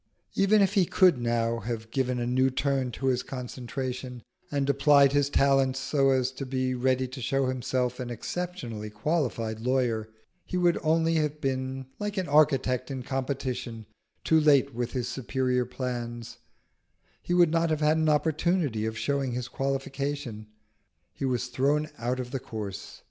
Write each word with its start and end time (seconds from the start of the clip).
Even 0.33 0.63
if 0.63 0.73
he 0.73 0.83
could 0.87 1.19
now 1.21 1.59
have 1.59 1.91
given 1.91 2.17
a 2.17 2.25
new 2.25 2.49
turn 2.49 2.89
to 2.89 3.05
his 3.05 3.21
concentration, 3.21 4.23
and 4.51 4.67
applied 4.67 5.13
his 5.13 5.29
talents 5.29 5.77
so 5.79 6.09
as 6.09 6.31
to 6.31 6.43
be 6.43 6.73
ready 6.73 7.07
to 7.07 7.21
show 7.21 7.45
himself 7.45 7.99
an 7.99 8.09
exceptionally 8.09 8.89
qualified 8.89 9.59
lawyer, 9.59 10.09
he 10.43 10.57
would 10.57 10.79
only 10.81 11.17
have 11.17 11.39
been 11.39 11.85
like 11.99 12.17
an 12.17 12.27
architect 12.27 12.89
in 12.89 13.03
competition, 13.03 13.85
too 14.23 14.39
late 14.39 14.73
with 14.73 14.93
his 14.93 15.07
superior 15.07 15.65
plans; 15.65 16.39
he 17.21 17.35
would 17.35 17.51
not 17.51 17.69
have 17.69 17.81
had 17.81 17.97
an 17.97 18.09
opportunity 18.09 18.87
of 18.87 18.97
showing 18.97 19.33
his 19.33 19.47
qualification. 19.47 20.47
He 21.13 21.25
was 21.25 21.45
thrown 21.45 21.87
out 21.99 22.19
of 22.19 22.31
the 22.31 22.39
course. 22.39 22.99